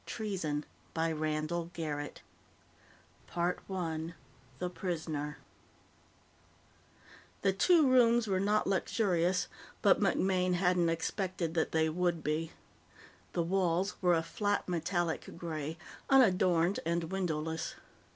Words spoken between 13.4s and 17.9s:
walls were a flat metallic gray, unadorned and windowless.